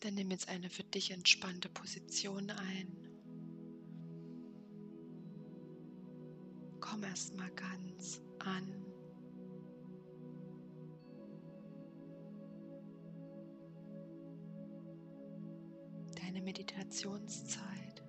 Dann 0.00 0.14
nimm 0.14 0.30
jetzt 0.30 0.48
eine 0.48 0.68
für 0.68 0.84
dich 0.84 1.10
entspannte 1.10 1.68
Position 1.68 2.50
ein. 2.50 2.96
Komm 6.80 7.02
erst 7.02 7.36
mal 7.36 7.50
ganz 7.52 8.20
an. 8.38 8.84
Deine 16.20 16.42
Meditationszeit 16.42 18.02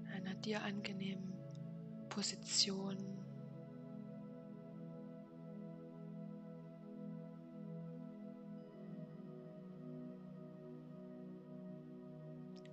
in 0.00 0.06
einer 0.08 0.34
dir 0.34 0.62
angenehmen 0.62 1.32
Position 2.08 3.21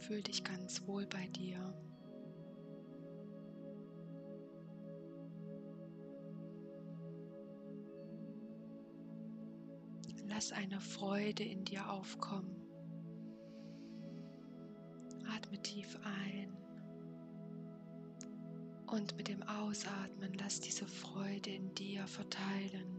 Fühl 0.09 0.23
dich 0.23 0.43
ganz 0.43 0.87
wohl 0.87 1.05
bei 1.05 1.27
dir. 1.27 1.59
Lass 10.27 10.51
eine 10.51 10.81
Freude 10.81 11.43
in 11.43 11.63
dir 11.63 11.87
aufkommen. 11.91 12.55
Atme 15.31 15.61
tief 15.61 15.95
ein. 16.03 16.57
Und 18.87 19.15
mit 19.15 19.27
dem 19.27 19.43
Ausatmen 19.43 20.33
lass 20.39 20.59
diese 20.59 20.87
Freude 20.87 21.51
in 21.51 21.71
dir 21.75 22.07
verteilen. 22.07 22.98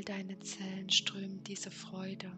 All 0.00 0.04
deine 0.04 0.38
Zellen 0.38 0.88
strömt 0.88 1.46
diese 1.46 1.70
Freude. 1.70 2.30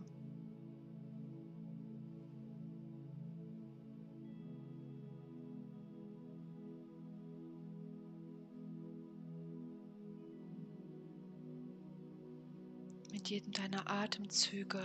Mit 13.13 13.29
jedem 13.29 13.53
deiner 13.53 13.89
Atemzüge 13.89 14.83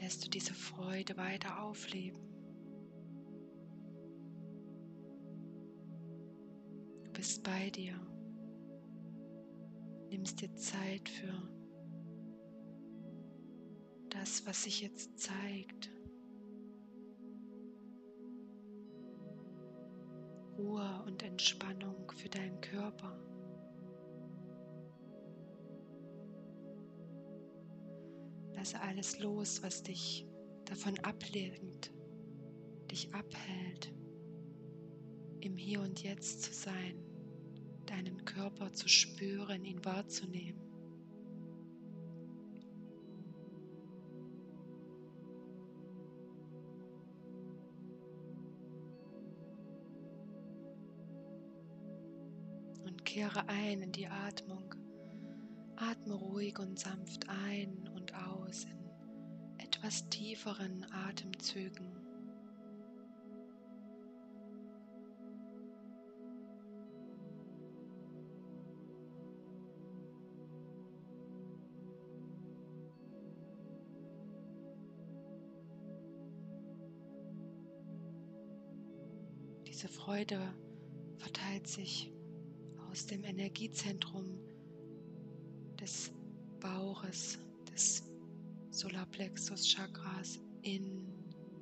lässt 0.00 0.24
du 0.24 0.30
diese 0.30 0.54
Freude 0.54 1.16
weiter 1.16 1.60
aufleben. 1.62 2.20
Du 7.04 7.10
bist 7.12 7.42
bei 7.42 7.70
dir. 7.70 7.94
Nimmst 10.10 10.40
dir 10.40 10.54
Zeit 10.54 11.08
für 11.08 11.59
das, 14.20 14.46
was 14.46 14.64
sich 14.64 14.82
jetzt 14.82 15.18
zeigt. 15.18 15.90
Ruhe 20.58 21.02
und 21.06 21.22
Entspannung 21.22 22.10
für 22.12 22.28
deinen 22.28 22.60
Körper. 22.60 23.18
Lasse 28.52 28.78
alles 28.82 29.18
los, 29.20 29.62
was 29.62 29.82
dich 29.82 30.26
davon 30.66 30.98
ablenkt, 30.98 31.90
dich 32.90 33.14
abhält, 33.14 33.94
im 35.40 35.56
Hier 35.56 35.80
und 35.80 36.02
Jetzt 36.02 36.42
zu 36.42 36.52
sein, 36.52 37.02
deinen 37.86 38.22
Körper 38.26 38.70
zu 38.74 38.86
spüren, 38.86 39.64
ihn 39.64 39.82
wahrzunehmen. 39.82 40.69
Kehre 53.10 53.48
ein 53.48 53.82
in 53.82 53.90
die 53.90 54.06
Atmung. 54.06 54.72
Atme 55.74 56.14
ruhig 56.14 56.56
und 56.60 56.78
sanft 56.78 57.28
ein 57.28 57.90
und 57.96 58.14
aus 58.14 58.62
in 58.66 59.58
etwas 59.58 60.08
tieferen 60.10 60.86
Atemzügen. 60.92 61.88
Diese 79.66 79.88
Freude 79.88 80.38
verteilt 81.18 81.66
sich 81.66 82.12
aus 82.90 83.06
dem 83.06 83.22
Energiezentrum 83.22 84.40
des 85.78 86.10
Bauches, 86.58 87.38
des 87.72 88.02
Solarplexus 88.70 89.64
Chakras 89.68 90.40
in 90.62 91.06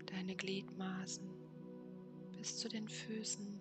deine 0.07 0.35
Gliedmaßen 0.35 1.29
bis 2.37 2.57
zu 2.57 2.69
den 2.69 2.89
Füßen, 2.89 3.61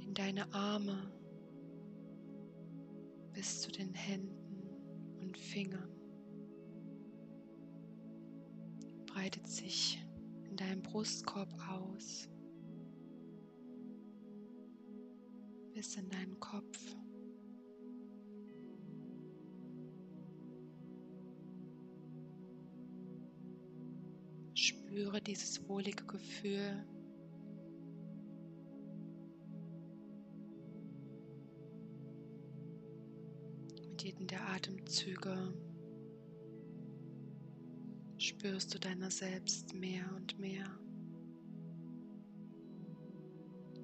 in 0.00 0.12
deine 0.12 0.52
Arme, 0.52 1.10
bis 3.32 3.62
zu 3.62 3.72
den 3.72 3.94
Händen 3.94 4.68
und 5.20 5.38
Fingern. 5.38 5.90
Breitet 9.06 9.46
sich 9.46 10.04
in 10.50 10.56
deinem 10.56 10.82
Brustkorb 10.82 11.50
aus, 11.70 12.28
bis 15.82 15.96
in 15.96 16.08
deinen 16.10 16.38
Kopf. 16.38 16.78
Spüre 24.54 25.20
dieses 25.20 25.68
wohlige 25.68 26.04
Gefühl. 26.04 26.86
Mit 33.88 34.04
jedem 34.04 34.28
der 34.28 34.48
Atemzüge 34.50 35.52
spürst 38.18 38.72
du 38.72 38.78
deiner 38.78 39.10
selbst 39.10 39.74
mehr 39.74 40.04
und 40.14 40.38
mehr. 40.38 40.78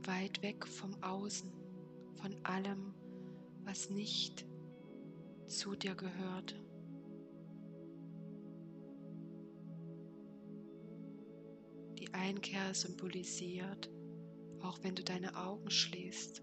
Weit 0.04 0.40
weg 0.42 0.64
vom 0.64 0.94
Außen, 1.02 1.57
von 2.20 2.34
allem, 2.44 2.94
was 3.64 3.90
nicht 3.90 4.46
zu 5.46 5.74
dir 5.74 5.94
gehört. 5.94 6.60
Die 11.98 12.12
Einkehr 12.12 12.74
symbolisiert, 12.74 13.90
auch 14.62 14.78
wenn 14.82 14.94
du 14.94 15.02
deine 15.02 15.36
Augen 15.36 15.70
schließt. 15.70 16.42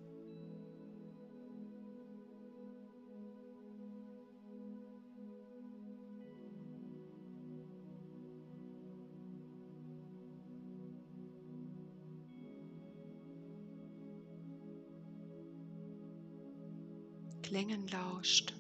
Klängen 17.56 17.88
lauscht. 17.88 18.54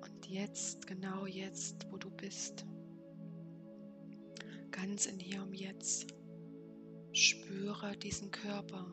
Und 0.00 0.26
jetzt, 0.30 0.86
genau 0.86 1.26
jetzt, 1.26 1.86
wo 1.90 1.98
du 1.98 2.08
bist, 2.08 2.64
ganz 4.70 5.04
in 5.04 5.18
hier 5.18 5.42
und 5.42 5.52
jetzt, 5.52 6.14
spüre 7.12 7.94
diesen 7.98 8.30
Körper 8.30 8.90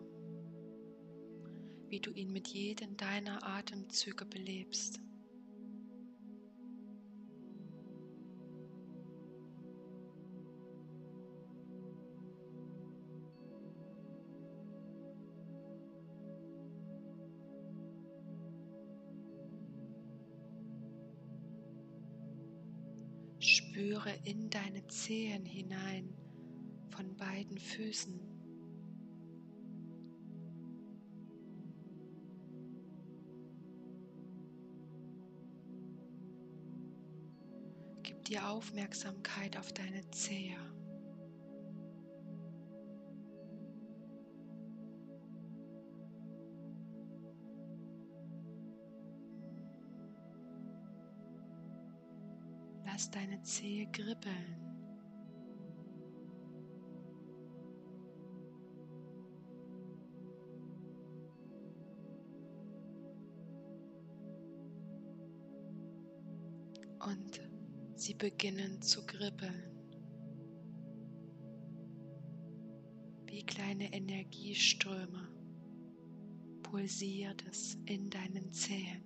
wie 1.90 2.00
du 2.00 2.12
ihn 2.12 2.32
mit 2.32 2.48
jedem 2.48 2.96
deiner 2.98 3.44
Atemzüge 3.44 4.26
belebst. 4.26 5.00
Spüre 23.40 24.14
in 24.26 24.50
deine 24.50 24.86
Zehen 24.88 25.46
hinein 25.46 26.14
von 26.90 27.16
beiden 27.16 27.58
Füßen. 27.58 28.39
Dir 38.30 38.48
Aufmerksamkeit 38.48 39.58
auf 39.58 39.74
deine 39.74 40.08
Zehe. 40.12 40.56
Lass 52.86 53.10
deine 53.10 53.42
Zehe 53.42 53.88
kribbeln. 53.92 54.69
Beginnen 68.20 68.82
zu 68.82 69.06
kribbeln. 69.06 69.64
Wie 73.26 73.44
kleine 73.46 73.94
Energieströme 73.94 75.30
pulsiert 76.64 77.46
es 77.50 77.78
in 77.86 78.10
deinen 78.10 78.52
Zehen. 78.52 79.06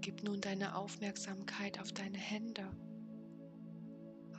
Gib 0.00 0.24
nun 0.24 0.40
deine 0.40 0.74
Aufmerksamkeit 0.74 1.78
auf 1.78 1.92
deine 1.92 2.18
Hände, 2.18 2.68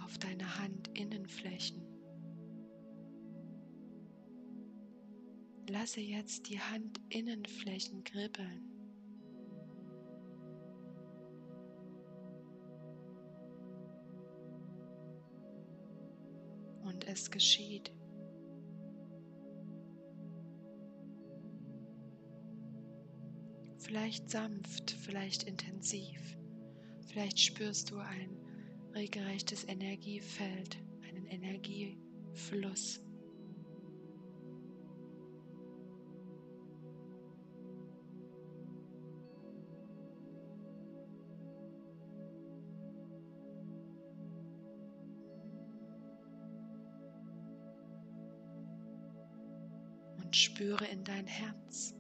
auf 0.04 0.18
deine 0.18 0.60
Handinnenflächen. 0.60 1.91
Lasse 5.72 6.02
jetzt 6.02 6.50
die 6.50 6.60
Handinnenflächen 6.60 8.04
kribbeln. 8.04 8.70
Und 16.84 17.08
es 17.08 17.32
geschieht. 17.32 17.90
Vielleicht 23.78 24.30
sanft, 24.30 24.92
vielleicht 24.92 25.44
intensiv. 25.44 26.38
Vielleicht 27.08 27.40
spürst 27.40 27.92
du 27.92 28.00
ein 28.00 28.38
regelrechtes 28.94 29.66
Energiefeld, 29.70 30.78
einen 31.08 31.28
Energiefluss. 31.28 33.02
Und 50.32 50.38
spüre 50.38 50.86
in 50.86 51.04
dein 51.04 51.28
Herz. 51.28 51.94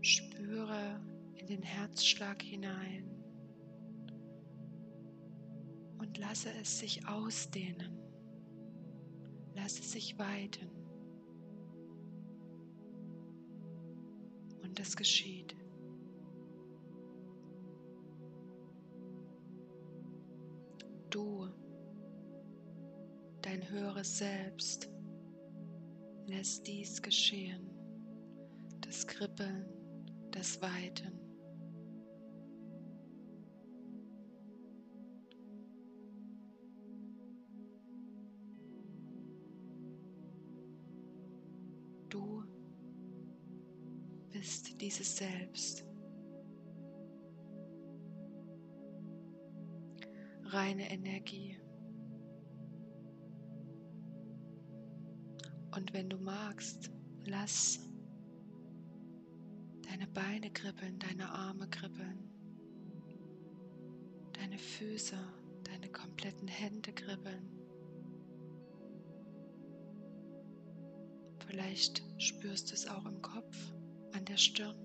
Spüre 0.00 0.98
in 1.34 1.46
den 1.46 1.60
Herzschlag 1.60 2.42
hinein 2.42 3.04
und 5.98 6.16
lasse 6.16 6.48
es 6.58 6.78
sich 6.78 7.06
ausdehnen. 7.06 7.98
Lasse 9.54 9.82
es 9.82 9.92
sich 9.92 10.18
weiten. 10.18 10.87
Und 14.78 14.86
es 14.86 14.96
geschieht. 14.96 15.56
Du, 21.10 21.48
dein 23.42 23.68
höheres 23.68 24.18
Selbst, 24.18 24.88
lässt 26.26 26.64
dies 26.68 27.02
geschehen. 27.02 27.68
Das 28.80 29.04
Kribbeln 29.04 29.66
das 30.30 30.62
Weiten. 30.62 31.17
Bist 44.38 44.80
dieses 44.80 45.16
Selbst. 45.16 45.84
Reine 50.44 50.88
Energie. 50.90 51.60
Und 55.74 55.92
wenn 55.92 56.08
du 56.08 56.18
magst, 56.18 56.90
lass 57.24 57.80
deine 59.82 60.06
Beine 60.06 60.50
kribbeln, 60.52 61.00
deine 61.00 61.28
Arme 61.28 61.68
kribbeln, 61.68 62.30
deine 64.34 64.58
Füße, 64.58 65.18
deine 65.64 65.90
kompletten 65.90 66.48
Hände 66.48 66.92
kribbeln. 66.92 67.50
Vielleicht 71.48 72.04
spürst 72.18 72.70
du 72.70 72.74
es 72.74 72.86
auch 72.86 73.04
im 73.04 73.20
Kopf, 73.20 73.72
an 74.12 74.24
der 74.24 74.36
Stirn. 74.36 74.76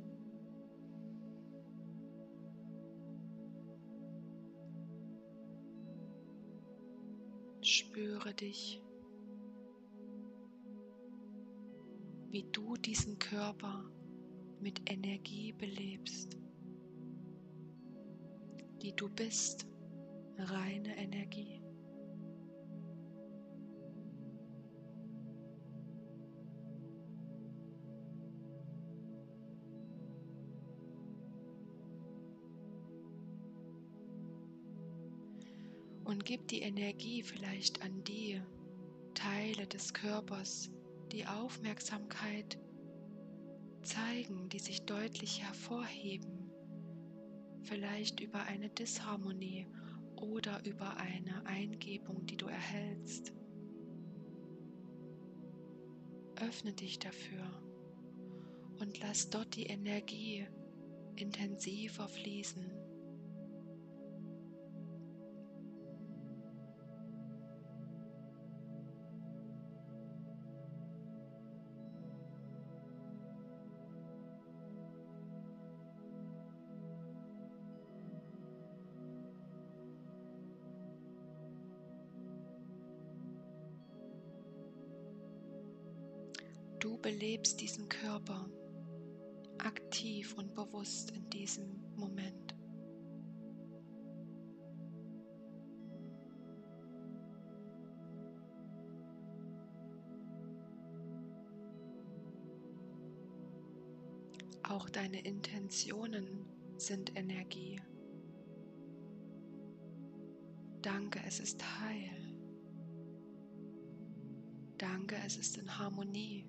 Spüre 7.61 8.33
dich, 8.33 8.81
wie 12.29 12.43
du 12.51 12.75
diesen 12.75 13.19
Körper 13.19 13.89
mit 14.59 14.91
Energie 14.91 15.53
belebst, 15.53 16.37
die 18.81 18.93
du 18.93 19.09
bist, 19.09 19.65
reine 20.37 20.97
Energie. 20.97 21.62
Und 36.13 36.25
gib 36.25 36.47
die 36.47 36.61
Energie 36.61 37.23
vielleicht 37.23 37.81
an 37.81 38.03
die 38.03 38.39
Teile 39.15 39.65
des 39.65 39.95
Körpers, 39.95 40.69
die 41.11 41.25
Aufmerksamkeit 41.25 42.59
zeigen, 43.81 44.47
die 44.47 44.59
sich 44.59 44.85
deutlich 44.85 45.41
hervorheben, 45.41 46.51
vielleicht 47.63 48.19
über 48.19 48.43
eine 48.43 48.69
Disharmonie 48.69 49.67
oder 50.15 50.63
über 50.67 50.97
eine 50.97 51.47
Eingebung, 51.47 52.27
die 52.27 52.37
du 52.37 52.45
erhältst. 52.45 53.33
Öffne 56.35 56.73
dich 56.73 56.99
dafür 56.99 57.43
und 58.79 58.99
lass 58.99 59.31
dort 59.31 59.55
die 59.55 59.65
Energie 59.65 60.47
intensiver 61.15 62.07
fließen. 62.07 62.82
Belebst 87.03 87.59
diesen 87.59 87.87
Körper 87.89 88.49
aktiv 89.59 90.33
und 90.37 90.55
bewusst 90.55 91.11
in 91.11 91.29
diesem 91.29 91.83
Moment. 91.97 92.55
Auch 104.63 104.89
deine 104.89 105.19
Intentionen 105.25 106.45
sind 106.77 107.15
Energie. 107.17 107.79
Danke, 110.81 111.19
es 111.27 111.39
ist 111.41 111.61
heil. 111.81 112.33
Danke, 114.77 115.17
es 115.25 115.37
ist 115.37 115.57
in 115.57 115.77
Harmonie. 115.77 116.45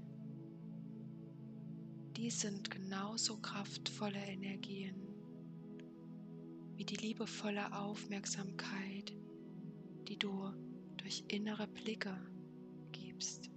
Dies 2.17 2.39
sind 2.41 2.71
genauso 2.71 3.37
kraftvolle 3.39 4.25
Energien 4.25 5.17
wie 6.77 6.85
die 6.85 6.97
liebevolle 6.97 7.73
Aufmerksamkeit, 7.73 9.17
die 10.09 10.17
du 10.17 10.55
durch 10.97 11.25
innere 11.27 11.67
Blicke 11.69 12.25
gibst. 12.93 13.54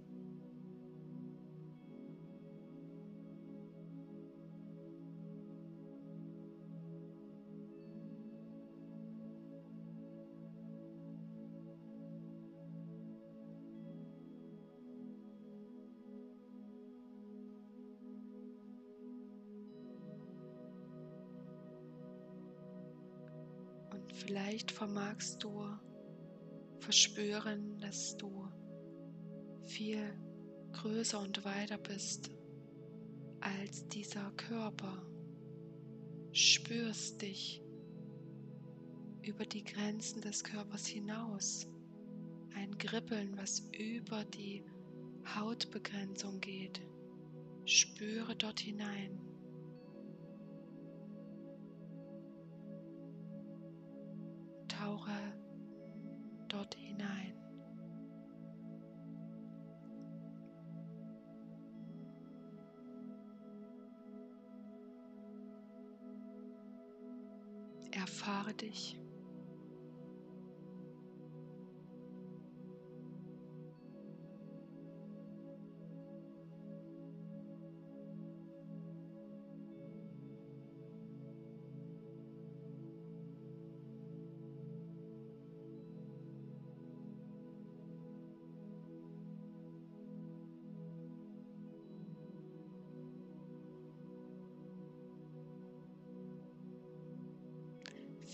Vielleicht 24.58 24.72
vermagst 24.72 25.44
du 25.44 25.68
verspüren, 26.80 27.78
dass 27.78 28.16
du 28.16 28.48
viel 29.66 30.02
größer 30.72 31.20
und 31.20 31.44
weiter 31.44 31.78
bist 31.78 32.32
als 33.38 33.86
dieser 33.86 34.32
Körper. 34.32 35.06
Spürst 36.32 37.22
dich 37.22 37.62
über 39.22 39.46
die 39.46 39.62
Grenzen 39.62 40.22
des 40.22 40.42
Körpers 40.42 40.88
hinaus. 40.88 41.68
Ein 42.52 42.76
Kribbeln, 42.78 43.36
was 43.36 43.60
über 43.78 44.24
die 44.24 44.64
Hautbegrenzung 45.36 46.40
geht. 46.40 46.80
Spüre 47.64 48.34
dort 48.34 48.58
hinein. 48.58 49.20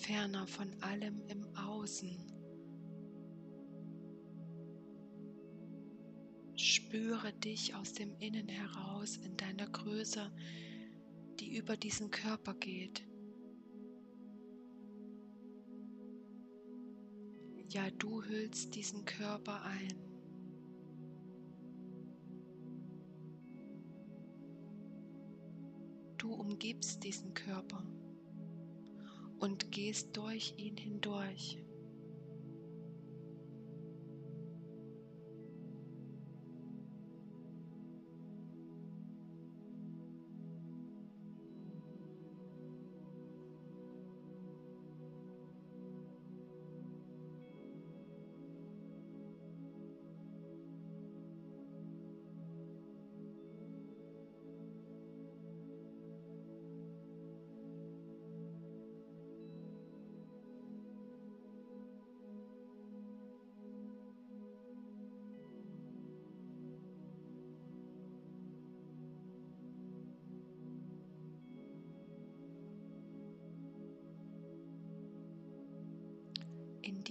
Ferner 0.05 0.47
von 0.47 0.71
allem 0.83 1.23
im 1.29 1.47
Außen. 1.57 2.15
Spüre 6.57 7.33
dich 7.33 7.75
aus 7.75 7.95
dem 7.95 8.15
Innen 8.19 8.49
heraus 8.49 9.17
in 9.17 9.35
deiner 9.39 9.67
Größe, 9.67 10.31
die 11.41 11.57
über 11.57 11.79
diesen 11.79 12.11
Körper 12.11 12.53
geht. 12.55 13.03
Ja, 17.71 17.91
du 17.93 18.23
hüllst 18.23 18.75
diesen 18.75 19.07
Körper 19.07 19.63
ein. 19.63 19.95
Du 26.19 26.35
umgibst 26.35 27.03
diesen 27.03 27.33
Körper 27.33 27.83
und 29.45 29.71
gehst 29.71 30.17
durch 30.17 30.55
ihn 30.57 30.79
hindurch. 30.79 31.59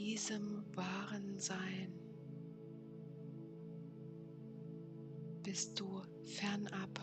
Diesem 0.03 0.65
wahren 0.75 1.39
Sein 1.39 1.93
bist 5.43 5.79
du 5.79 6.01
fernab 6.25 7.00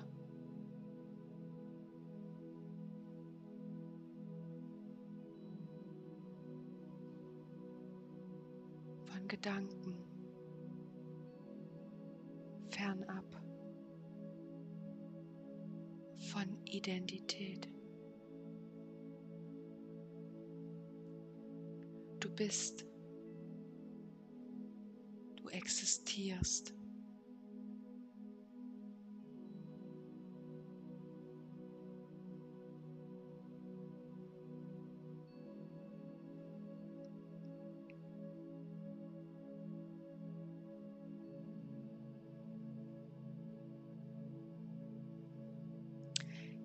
von 9.07 9.28
Gedanken, 9.28 9.97
fernab 12.69 13.25
von 16.19 16.59
Identität. 16.66 17.66
bist. 22.40 22.90
Existierst. 25.52 26.73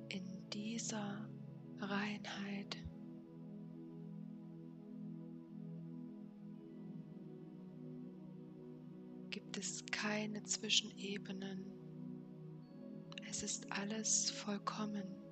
In 0.09 0.49
dieser 0.53 1.24
keine 10.25 10.41
Zwischenebenen. 10.41 11.71
Es 13.29 13.43
ist 13.43 13.71
alles 13.71 14.31
vollkommen. 14.31 15.24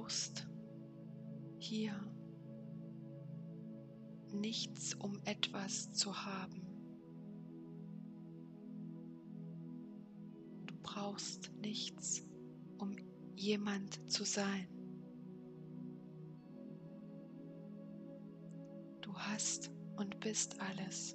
Brauchst 0.00 0.48
hier 1.58 1.92
nichts, 4.32 4.94
um 4.94 5.18
etwas 5.24 5.92
zu 5.92 6.24
haben. 6.24 6.62
Du 10.64 10.74
brauchst 10.82 11.52
nichts, 11.60 12.22
um 12.78 12.96
jemand 13.36 14.10
zu 14.10 14.24
sein. 14.24 14.68
Du 19.02 19.14
hast 19.14 19.70
und 19.96 20.18
bist 20.20 20.58
alles. 20.60 21.14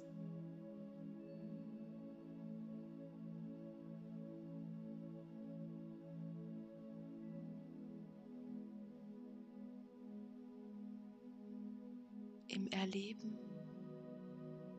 Im 12.48 12.66
Erleben 12.68 13.38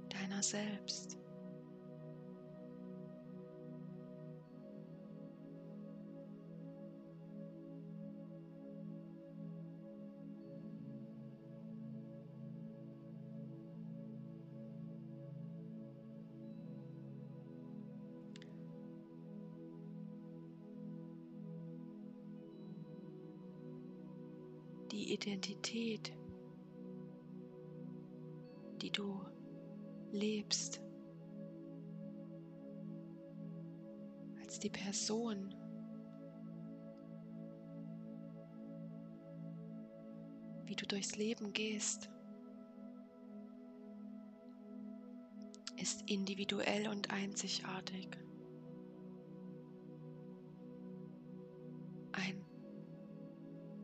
deiner 0.09 0.41
selbst. 0.41 1.17
Die 24.91 25.13
Identität 25.13 26.12
lebst, 30.12 30.82
als 34.42 34.60
die 34.60 34.70
Person, 34.70 35.54
wie 40.66 40.76
du 40.76 40.86
durchs 40.86 41.16
Leben 41.16 41.54
gehst, 41.54 42.10
ist 45.78 46.10
individuell 46.10 46.88
und 46.88 47.12
einzigartig. 47.12 48.10
Ein 52.14 52.44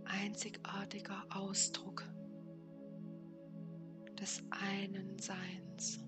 einzigartiger 0.05 1.23
Ausdruck 1.29 2.03
des 4.19 4.41
einen 4.49 5.17
Seins. 5.19 6.03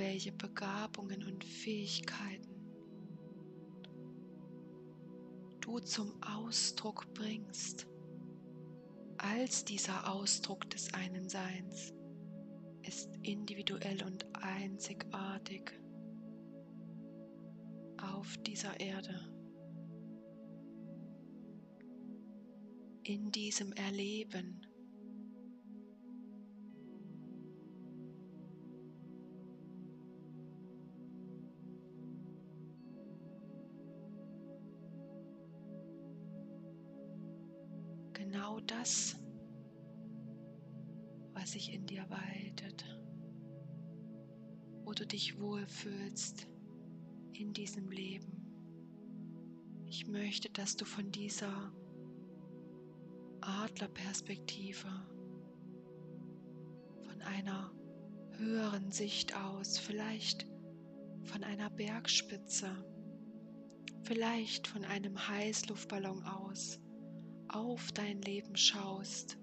Welche 0.00 0.32
Begabungen 0.32 1.22
und 1.24 1.44
Fähigkeiten 1.44 2.48
du 5.60 5.78
zum 5.80 6.14
Ausdruck 6.22 7.12
bringst 7.12 7.86
als 9.18 9.62
dieser 9.62 10.10
Ausdruck 10.10 10.70
des 10.70 10.94
einen 10.94 11.28
Seins 11.28 11.92
ist 12.80 13.10
individuell 13.22 14.02
und 14.02 14.24
einzigartig 14.42 15.78
auf 18.00 18.38
dieser 18.38 18.80
Erde. 18.80 19.20
in 23.02 23.32
diesem 23.32 23.72
Erleben. 23.72 24.69
Genau 38.40 38.58
das, 38.60 39.20
was 41.34 41.50
sich 41.50 41.74
in 41.74 41.84
dir 41.84 42.08
weitet, 42.08 42.86
wo 44.82 44.94
du 44.94 45.06
dich 45.06 45.38
wohlfühlst 45.38 46.48
in 47.34 47.52
diesem 47.52 47.90
Leben. 47.90 48.40
Ich 49.84 50.06
möchte, 50.06 50.48
dass 50.48 50.74
du 50.74 50.86
von 50.86 51.12
dieser 51.12 51.70
Adlerperspektive, 53.42 54.88
von 57.02 57.20
einer 57.20 57.74
höheren 58.38 58.90
Sicht 58.90 59.36
aus, 59.36 59.76
vielleicht 59.76 60.46
von 61.24 61.44
einer 61.44 61.68
Bergspitze, 61.68 62.70
vielleicht 64.02 64.66
von 64.66 64.86
einem 64.86 65.28
Heißluftballon 65.28 66.22
aus, 66.22 66.80
auf 67.54 67.92
dein 67.92 68.22
Leben 68.22 68.56
schaust. 68.56 69.36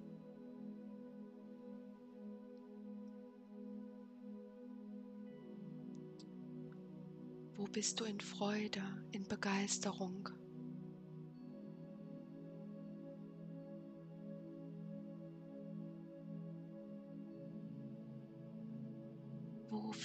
Wo 7.56 7.66
bist 7.66 8.00
du 8.00 8.06
in 8.06 8.20
Freude, 8.20 8.82
in 9.12 9.24
Begeisterung? 9.28 10.30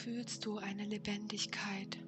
fühlst 0.03 0.47
du 0.47 0.59
eine 0.59 0.85
Lebendigkeit. 0.85 1.99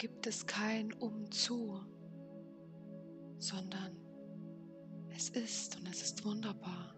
Gibt 0.00 0.26
es 0.26 0.46
kein 0.46 0.94
Umzu, 0.94 1.78
sondern 3.36 3.94
es 5.14 5.28
ist 5.28 5.76
und 5.76 5.86
es 5.86 6.00
ist 6.00 6.24
wunderbar. 6.24 6.94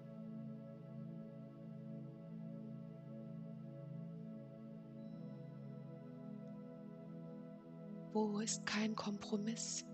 Wo 8.12 8.38
ist 8.38 8.64
kein 8.66 8.94
Kompromiss, 8.94 9.84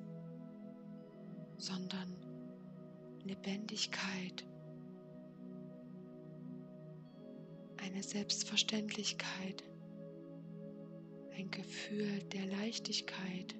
sondern 1.56 2.14
Lebendigkeit, 3.24 4.46
eine 7.78 8.02
Selbstverständlichkeit, 8.02 9.64
ein 11.38 11.50
Gefühl 11.50 12.22
der 12.32 12.46
Leichtigkeit. 12.46 13.54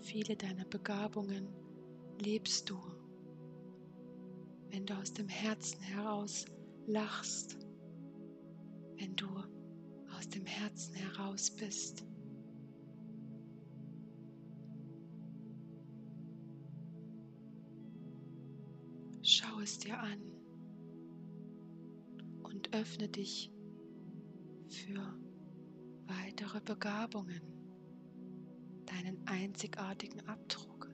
Viele 0.00 0.36
deiner 0.36 0.64
Begabungen 0.66 1.48
lebst 2.18 2.70
du, 2.70 2.78
wenn 4.70 4.86
du 4.86 4.94
aus 4.94 5.12
dem 5.12 5.28
Herzen 5.28 5.82
heraus 5.82 6.44
lachst 6.86 7.58
wenn 8.98 9.16
du 9.16 9.26
aus 10.16 10.28
dem 10.28 10.46
Herzen 10.46 10.94
heraus 10.94 11.50
bist. 11.50 12.04
Es 19.64 19.78
dir 19.78 19.98
an 19.98 20.20
und 22.42 22.74
öffne 22.74 23.08
dich 23.08 23.50
für 24.68 25.18
weitere 26.06 26.60
Begabungen, 26.60 27.40
deinen 28.84 29.26
einzigartigen 29.26 30.20
Abdruck. 30.28 30.90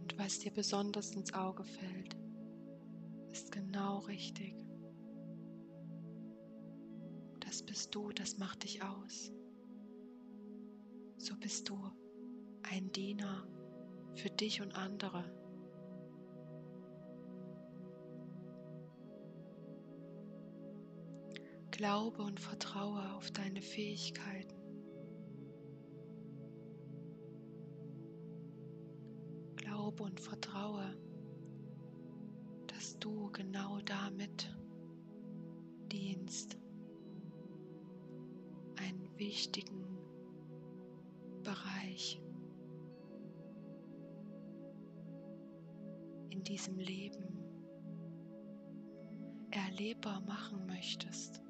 Und 0.00 0.18
was 0.18 0.40
dir 0.40 0.50
besonders 0.50 1.12
ins 1.12 1.32
Auge 1.34 1.62
fällt, 1.64 2.16
ist 3.30 3.52
genau 3.52 4.00
richtig. 4.00 4.56
Das 7.38 7.62
bist 7.62 7.94
du, 7.94 8.10
das 8.10 8.38
macht 8.38 8.64
dich 8.64 8.82
aus. 8.82 9.32
So 11.18 11.36
bist 11.36 11.68
du 11.68 11.78
ein 12.62 12.90
Diener 12.90 13.46
für 14.14 14.30
dich 14.30 14.62
und 14.62 14.76
andere. 14.76 15.24
Glaube 21.70 22.22
und 22.22 22.38
vertraue 22.38 23.02
auf 23.16 23.30
deine 23.32 23.60
Fähigkeiten. 23.60 24.54
Glaube 29.56 30.04
und 30.04 30.20
vertraue, 30.20 30.96
dass 32.68 32.98
du 33.00 33.30
genau 33.32 33.80
damit 33.80 34.56
dienst, 35.90 36.56
einen 38.76 39.18
wichtigen 39.18 39.98
Bereich 41.42 42.23
diesem 46.44 46.78
Leben 46.78 47.44
erlebbar 49.50 50.20
machen 50.20 50.66
möchtest, 50.66 51.40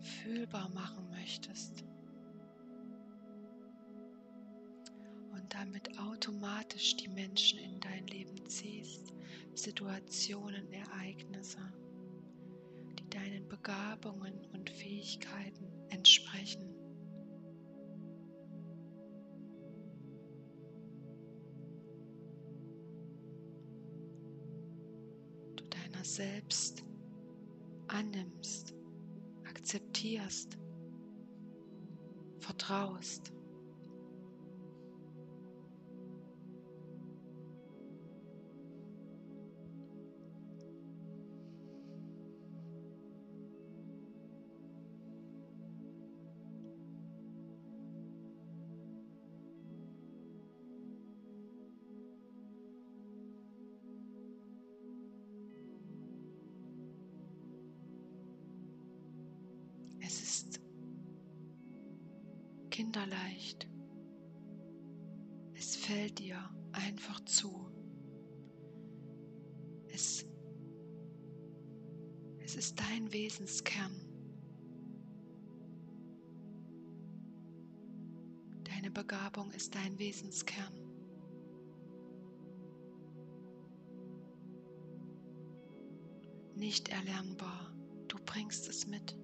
fühlbar 0.00 0.68
machen 0.70 1.08
möchtest 1.10 1.84
und 5.32 5.54
damit 5.54 5.98
automatisch 5.98 6.96
die 6.96 7.08
Menschen 7.08 7.58
in 7.58 7.80
dein 7.80 8.06
Leben 8.06 8.48
ziehst, 8.48 9.12
Situationen, 9.54 10.72
Ereignisse, 10.72 11.72
die 12.98 13.08
deinen 13.10 13.48
Begabungen 13.48 14.46
und 14.52 14.70
Fähigkeiten 14.70 15.66
entsprechen. 15.88 16.79
Selbst 26.14 26.84
annimmst, 27.88 28.74
akzeptierst, 29.48 30.58
vertraust. 32.38 33.32
Wesenskern. 73.12 73.94
Deine 78.64 78.90
Begabung 78.90 79.50
ist 79.52 79.74
dein 79.74 79.98
Wesenskern. 79.98 80.74
Nicht 86.54 86.88
erlernbar. 86.88 87.72
Du 88.08 88.18
bringst 88.24 88.68
es 88.68 88.86
mit. 88.86 89.16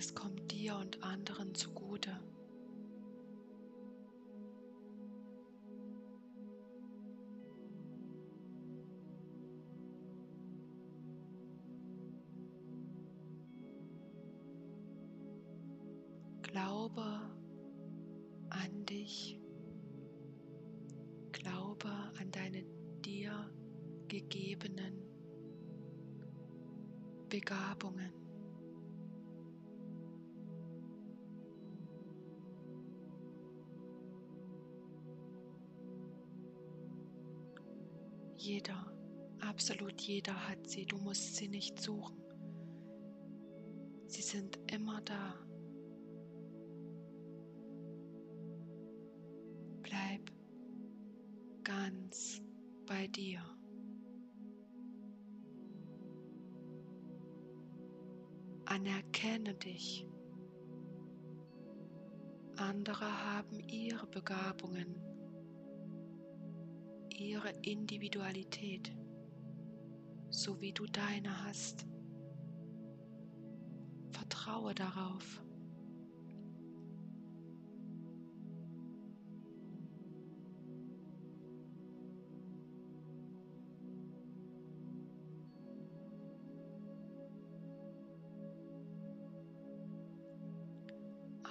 es 0.00 0.14
kommt 0.14 0.50
dir 0.50 0.76
und 0.76 1.02
anderen 1.02 1.54
zugute. 1.54 2.10
Jeder, 38.40 38.90
absolut 39.40 40.00
jeder 40.00 40.48
hat 40.48 40.66
sie. 40.66 40.86
Du 40.86 40.96
musst 40.96 41.36
sie 41.36 41.46
nicht 41.46 41.78
suchen. 41.78 42.22
Sie 44.06 44.22
sind 44.22 44.58
immer 44.72 45.02
da. 45.02 45.34
Bleib 49.82 50.32
ganz 51.64 52.40
bei 52.86 53.08
dir. 53.08 53.42
Anerkenne 58.64 59.54
dich. 59.54 60.06
Andere 62.56 63.04
haben 63.04 63.58
ihre 63.68 64.06
Begabungen 64.06 65.09
ihre 67.40 67.52
Individualität, 67.62 68.92
so 70.28 70.60
wie 70.60 70.72
du 70.72 70.86
deine 70.86 71.44
hast. 71.44 71.86
Vertraue 74.10 74.74
darauf. 74.74 75.42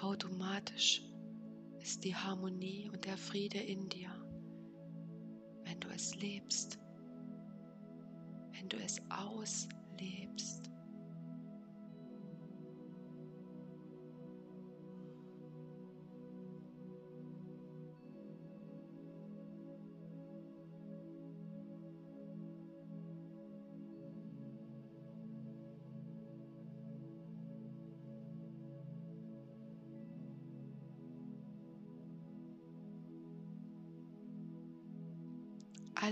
Automatisch 0.01 1.03
ist 1.81 2.03
die 2.03 2.15
Harmonie 2.15 2.89
und 2.91 3.05
der 3.05 3.17
Friede 3.17 3.59
in 3.59 3.89
dir 3.89 4.18
es 5.99 6.15
lebst, 6.15 6.79
wenn 8.53 8.69
du 8.69 8.77
es 8.77 9.01
auslebst. 9.09 10.68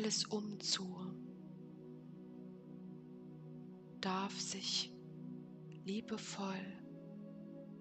Alles 0.07 0.23
umzu, 0.27 0.87
darf 3.99 4.39
sich 4.39 4.89
liebevoll 5.83 6.65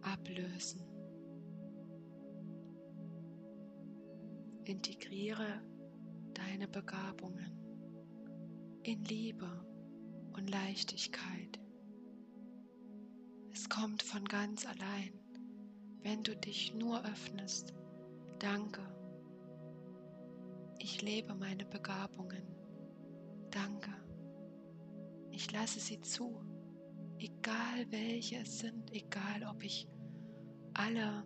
ablösen. 0.00 0.80
Integriere 4.64 5.62
deine 6.34 6.66
Begabungen 6.66 7.60
in 8.82 9.04
Liebe 9.04 9.64
und 10.32 10.50
Leichtigkeit. 10.50 11.60
Es 13.52 13.68
kommt 13.68 14.02
von 14.02 14.24
ganz 14.24 14.66
allein, 14.66 15.12
wenn 16.02 16.24
du 16.24 16.34
dich 16.34 16.74
nur 16.74 17.04
öffnest. 17.04 17.72
Danke 18.40 18.95
ich 20.78 21.02
lebe 21.02 21.34
meine 21.34 21.64
Begabungen. 21.64 22.42
Danke. 23.50 23.90
Ich 25.30 25.52
lasse 25.52 25.80
sie 25.80 26.00
zu, 26.00 26.40
egal 27.18 27.90
welche 27.90 28.36
es 28.38 28.58
sind, 28.58 28.92
egal 28.92 29.44
ob 29.50 29.62
ich 29.62 29.88
alle 30.74 31.24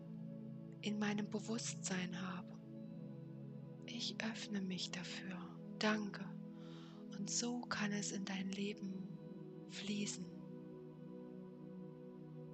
in 0.83 0.99
meinem 0.99 1.29
Bewusstsein 1.29 2.21
habe. 2.21 2.59
Ich 3.87 4.17
öffne 4.25 4.61
mich 4.61 4.91
dafür. 4.91 5.37
Danke. 5.79 6.25
Und 7.19 7.31
so 7.31 7.61
kann 7.63 7.93
es 7.93 8.13
in 8.13 8.25
dein 8.25 8.49
Leben 8.51 9.09
fließen. 9.71 10.25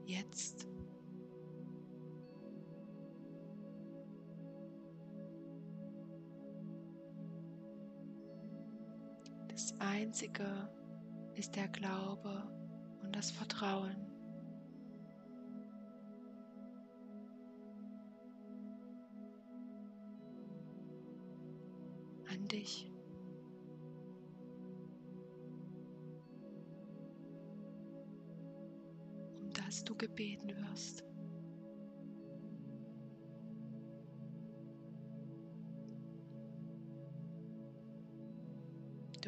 Jetzt. 0.07 0.69
Einzige 9.87 10.69
ist 11.35 11.55
der 11.55 11.69
Glaube 11.69 12.51
und 13.03 13.15
das 13.15 13.31
Vertrauen. 13.31 13.97
An 22.29 22.49
dich. 22.49 22.91
Um 29.41 29.51
das 29.51 29.85
du 29.85 29.95
gebeten 29.95 30.49
wirst. 30.49 31.05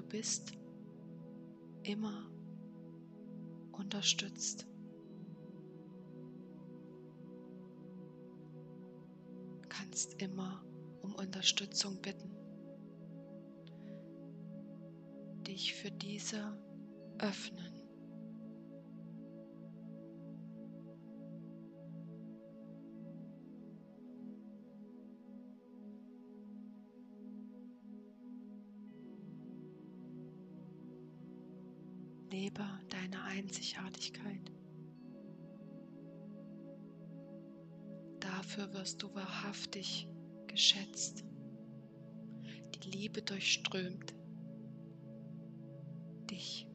Bist 0.08 0.52
immer 1.82 2.30
unterstützt. 3.72 4.66
Kannst 9.68 10.20
immer 10.20 10.64
um 11.02 11.14
Unterstützung 11.14 12.00
bitten. 12.00 12.30
Dich 15.46 15.74
für 15.74 15.90
diese 15.90 16.58
öffnen. 17.18 17.77
Lebe 32.48 32.64
deine 32.88 33.22
Einzigartigkeit. 33.24 34.50
Dafür 38.20 38.72
wirst 38.72 39.02
du 39.02 39.14
wahrhaftig 39.14 40.08
geschätzt. 40.46 41.24
Die 42.74 42.90
Liebe 42.90 43.20
durchströmt 43.20 44.14
dich. 46.30 46.66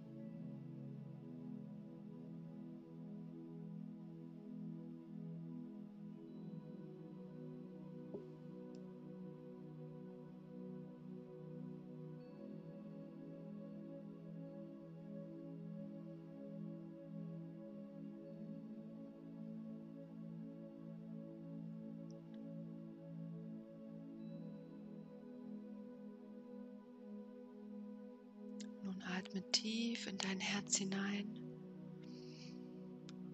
Herz 30.63 30.78
hinein. 30.78 31.28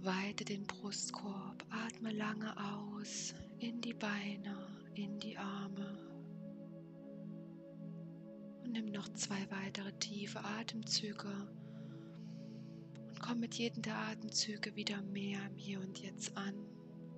Weite 0.01 0.45
den 0.45 0.65
Brustkorb, 0.65 1.63
atme 1.69 2.11
lange 2.11 2.55
aus 2.57 3.35
in 3.59 3.81
die 3.81 3.93
Beine, 3.93 4.67
in 4.95 5.19
die 5.19 5.37
Arme. 5.37 5.95
Und 8.63 8.71
nimm 8.71 8.91
noch 8.91 9.07
zwei 9.09 9.45
weitere 9.51 9.91
tiefe 9.99 10.43
Atemzüge 10.43 11.29
und 13.09 13.19
komm 13.19 13.41
mit 13.41 13.53
jedem 13.55 13.83
der 13.83 13.97
Atemzüge 13.97 14.75
wieder 14.75 14.99
mehr 15.03 15.45
im 15.45 15.57
Hier 15.57 15.81
und 15.81 15.99
Jetzt 15.99 16.35
an. 16.35 16.55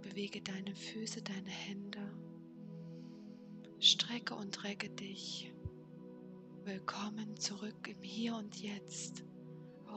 Bewege 0.02 0.41
deine 0.41 0.76
Füße, 0.76 1.21
deine 1.21 1.50
Hände. 1.50 2.12
Strecke 3.80 4.36
und 4.36 4.62
recke 4.65 4.89
dich. 4.89 5.54
Willkommen 6.65 7.38
zurück 7.38 7.88
im 7.88 8.02
Hier 8.02 8.36
und 8.36 8.58
Jetzt. 8.58 9.24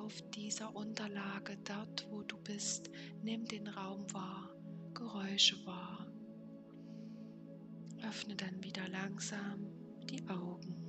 Auf 0.04 0.20
dieser 0.32 0.76
Unterlage, 0.76 1.56
dort 1.64 2.06
wo 2.10 2.22
du 2.24 2.36
bist, 2.36 2.90
nimm 3.22 3.46
den 3.46 3.66
Raum 3.68 4.04
wahr, 4.12 4.50
Geräusche 4.92 5.56
wahr. 5.64 6.06
Öffne 8.06 8.36
dann 8.36 8.62
wieder 8.62 8.86
langsam 8.88 9.66
die 10.10 10.28
Augen. 10.28 10.83